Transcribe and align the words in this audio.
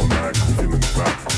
All 0.00 0.06
night, 0.06 0.34
feeling 0.34 0.80
fat. 0.80 1.29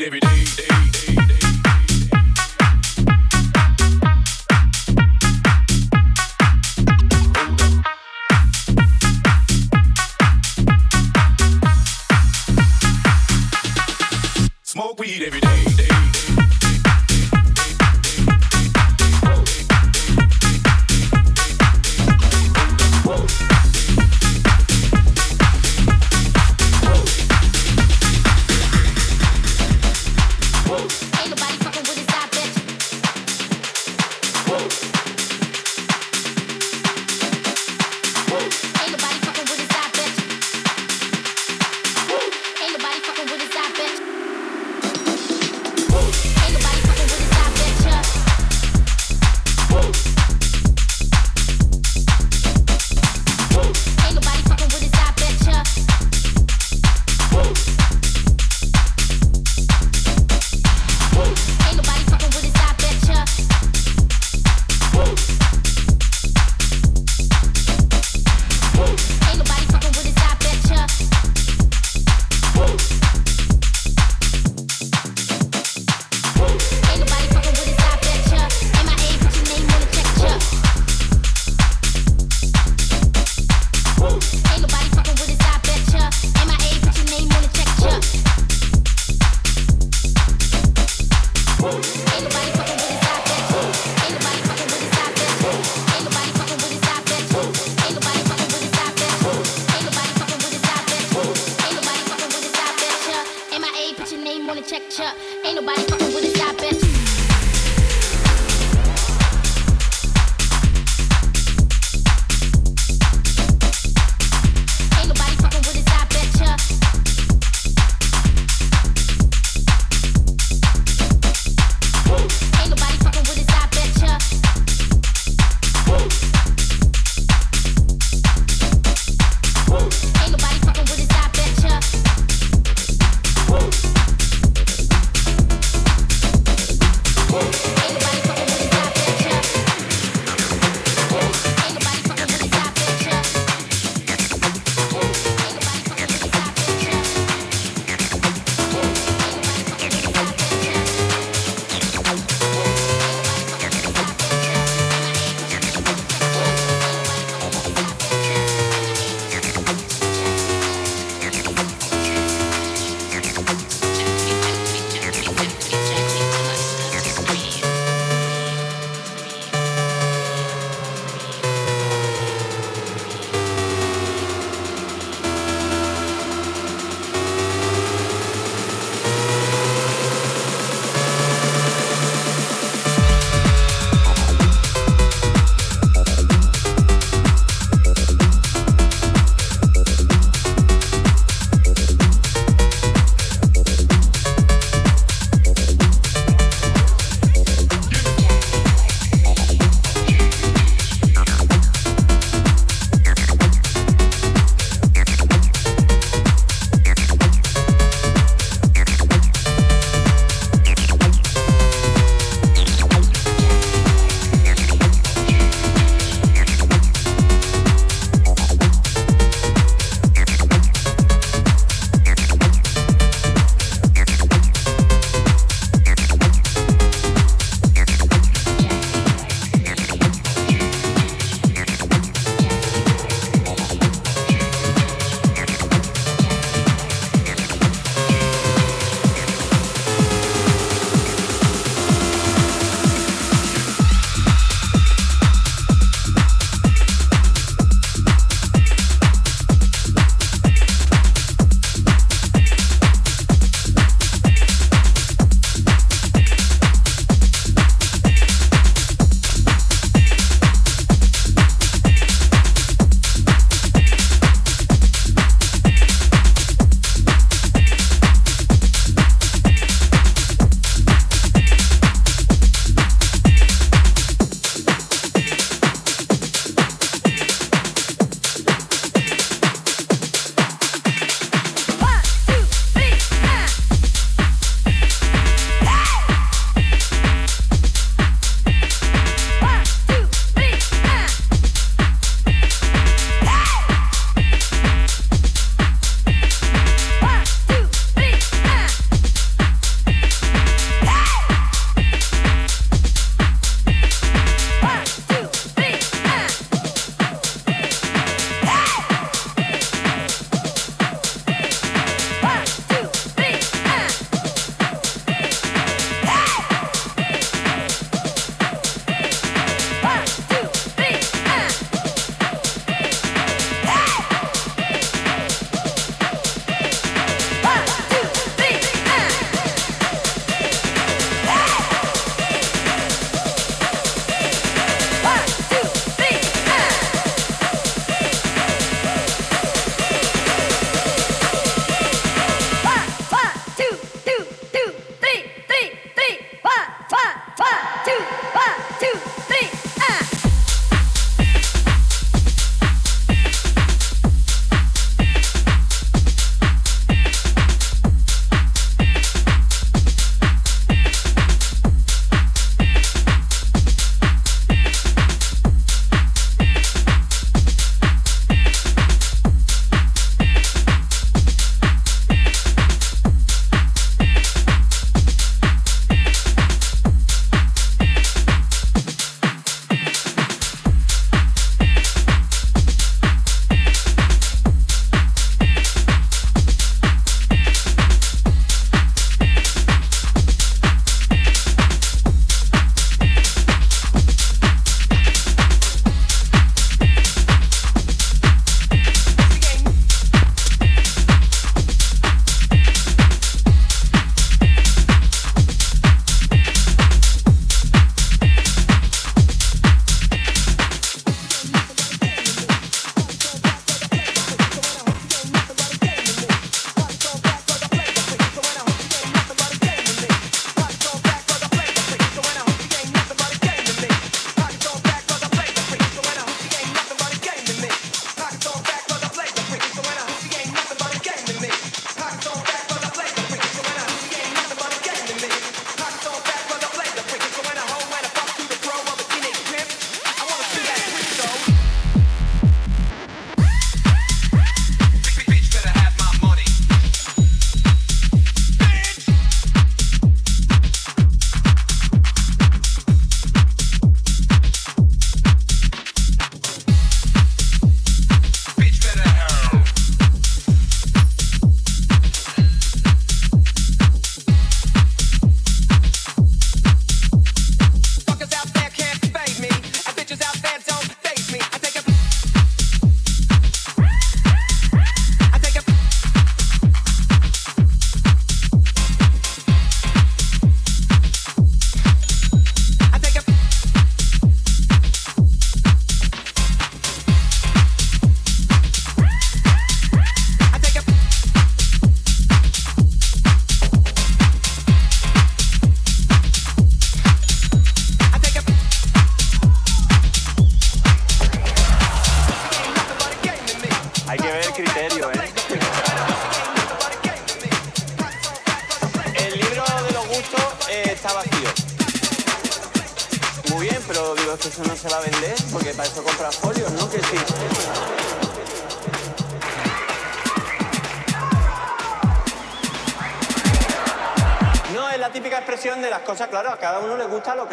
Every 0.00 0.20
day. 0.20 0.71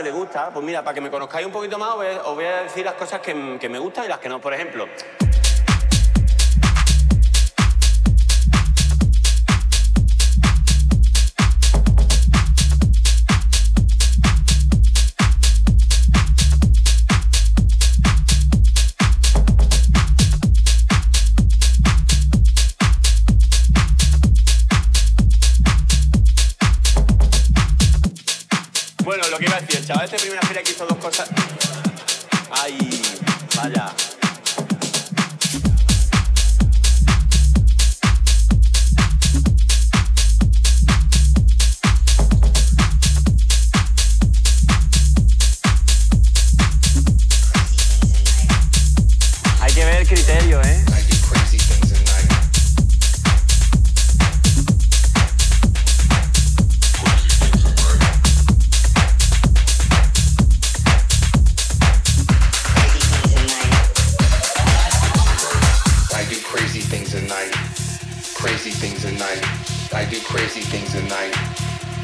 Le 0.03 0.11
gusta. 0.11 0.49
Pues 0.51 0.65
mira, 0.65 0.83
para 0.83 0.93
que 0.93 1.01
me 1.01 1.09
conozcáis 1.09 1.45
un 1.45 1.51
poquito 1.51 1.77
más, 1.77 1.91
os 1.93 2.35
voy 2.35 2.45
a, 2.45 2.63
decir 2.63 2.85
las 2.85 2.95
cosas 2.95 3.21
que 3.21 3.33
me 3.33 3.79
gustan 3.79 4.05
y 4.05 4.07
las 4.07 4.19
que 4.19 4.29
no. 4.29 4.39
Por 4.39 4.53
ejemplo, 4.53 4.87
Chava, 29.89 30.01
desde 30.01 30.19
primera 30.19 30.45
fila 30.45 30.61
que 30.61 30.71
hizo 30.71 30.85
dos 30.85 30.99
cosas. 30.99 31.38
Crazy 70.29 70.61
things 70.61 70.93
at 70.93 71.09
night. 71.09 71.33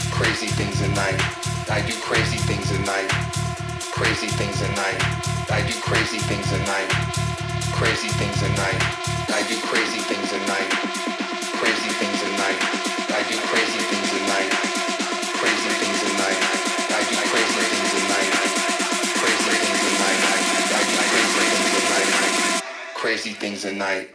Crazy 0.09 0.49
things 0.57 0.81
at 0.81 0.89
night. 0.97 1.21
I 1.69 1.85
do 1.85 1.93
crazy 2.01 2.41
things 2.49 2.73
at 2.73 2.81
night. 2.81 3.05
Crazy 3.93 4.25
things 4.33 4.57
at 4.65 4.73
night. 4.73 4.97
I 5.53 5.61
do 5.61 5.77
crazy 5.85 6.17
things 6.25 6.49
at 6.49 6.65
night. 6.65 6.89
Crazy 7.77 8.09
things 8.17 8.41
at 8.41 8.49
night. 8.57 8.81
I 9.29 9.45
do 9.45 9.61
crazy 9.69 10.01
things 10.09 10.29
at 10.33 10.41
night. 10.49 10.69
Crazy 11.61 11.91
things 12.01 12.19
at 12.25 12.33
night. 12.41 12.59
I 13.13 13.21
do 13.29 13.37
crazy 13.45 13.81
things 13.93 14.09
at 14.17 14.23
night. 14.25 14.49
Crazy 15.37 15.71
things 15.77 16.01
at 16.09 16.13
night. 16.17 16.41
I 16.97 17.01
do 17.05 17.17
crazy 17.29 17.61
things 17.61 17.93
at 17.93 18.05
night. 18.09 18.31
Crazy 19.21 19.53
things 19.53 19.81
at 19.85 19.95
night. 20.01 20.41
I 20.73 20.81
do 20.81 20.97
crazy 21.29 21.61
things 21.61 21.77
at 21.77 21.85
night. 21.93 22.61
Crazy 22.97 23.33
things 23.37 23.65
at 23.69 23.75
night. 23.77 24.09